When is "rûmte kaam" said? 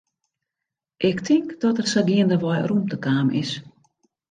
2.69-3.27